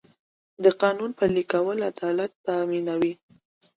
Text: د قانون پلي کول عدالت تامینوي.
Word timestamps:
د 0.63 0.65
قانون 0.81 1.11
پلي 1.19 1.43
کول 1.51 1.77
عدالت 1.91 2.31
تامینوي. 2.45 3.13